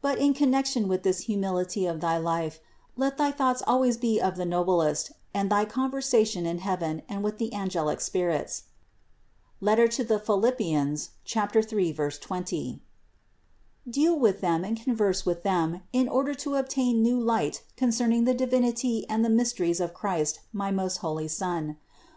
But 0.00 0.18
in 0.18 0.34
connection 0.34 0.88
with 0.88 1.04
this 1.04 1.20
humility 1.30 1.86
of 1.86 2.00
thy 2.00 2.18
life, 2.18 2.58
let 2.96 3.16
thy 3.16 3.30
thoughts 3.30 3.62
always 3.64 3.96
be 3.96 4.20
of 4.20 4.34
the 4.34 4.44
noblest 4.44 5.12
and 5.32 5.48
thy 5.48 5.66
conversation 5.66 6.46
in 6.46 6.58
heaven 6.58 7.02
and 7.08 7.22
with 7.22 7.38
the 7.38 7.54
angelic 7.54 8.00
spirits 8.00 8.64
(Philip 9.60 9.92
3, 9.92 10.18
20); 12.58 12.82
deal 13.88 14.18
with 14.18 14.40
them 14.40 14.64
and 14.64 14.82
converse 14.82 15.24
with 15.24 15.44
them 15.44 15.82
in 15.92 16.08
order 16.08 16.34
to 16.34 16.56
obtain 16.56 17.00
new 17.00 17.20
light 17.20 17.62
concerning 17.76 18.24
the 18.24 18.34
Divinity 18.34 19.06
and 19.08 19.24
the 19.24 19.30
mysteries 19.30 19.78
of 19.78 19.94
Christ 19.94 20.40
my 20.52 20.72
most 20.72 20.96
holy 20.96 21.28
Son. 21.28 21.76